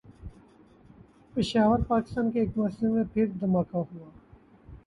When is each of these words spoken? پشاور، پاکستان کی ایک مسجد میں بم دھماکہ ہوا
پشاور، 1.33 1.79
پاکستان 1.87 2.31
کی 2.31 2.39
ایک 2.39 2.57
مسجد 2.57 2.83
میں 2.85 3.03
بم 3.15 3.37
دھماکہ 3.39 3.77
ہوا 3.77 4.09